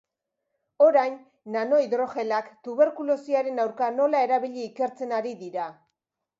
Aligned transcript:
Orain, 0.85 1.17
nanohidrogelak 1.55 2.49
tuberkulosiaren 2.69 3.63
aurka 3.67 3.93
nola 4.01 4.25
erabili 4.31 4.67
ikertzen 4.73 5.19
ari 5.23 5.39
dira. 5.47 5.71